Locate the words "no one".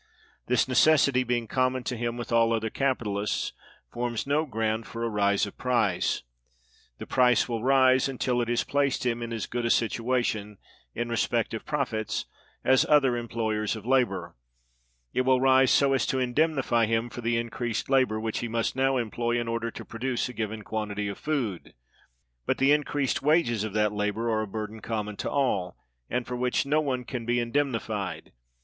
26.65-27.03